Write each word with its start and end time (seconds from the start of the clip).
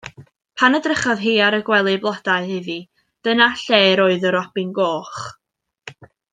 Pan 0.61 0.77
edrychodd 0.77 1.19
hi 1.25 1.33
ar 1.47 1.57
y 1.57 1.59
gwely 1.67 1.99
blodau 2.07 2.49
iddi 2.57 2.79
dyna 3.29 3.49
lle 3.67 3.83
roedd 4.03 4.29
y 4.31 4.35
robin 4.39 4.73
goch. 4.83 5.25